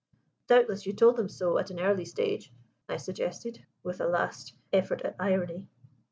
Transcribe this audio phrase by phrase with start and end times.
[0.47, 2.51] "Doubtless you told them so at an early stage?"
[2.89, 5.67] I suggested, with a last effort at irony.